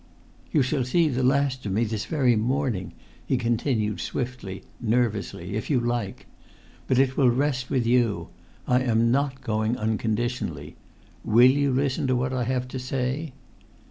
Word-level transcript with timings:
"You 0.51 0.63
shall 0.63 0.83
see 0.83 1.09
the 1.09 1.21
last 1.21 1.63
of 1.67 1.73
me 1.73 1.83
this 1.83 2.05
very 2.05 2.35
morning," 2.35 2.93
he 3.23 3.37
continued 3.37 3.99
swiftly, 3.99 4.63
nervously, 4.79 5.55
"if 5.55 5.69
you 5.69 5.79
like! 5.79 6.25
But 6.87 6.97
it 6.97 7.15
will 7.17 7.29
rest 7.29 7.69
with 7.69 7.85
you. 7.85 8.29
I 8.67 8.81
am 8.81 9.11
not 9.11 9.41
going 9.43 9.77
unconditionally. 9.77 10.75
Will 11.23 11.51
you 11.51 11.71
listen 11.71 12.07
to 12.07 12.15
what 12.15 12.33
I 12.33 12.45
have 12.45 12.67
to 12.69 12.79
say?" 12.79 13.33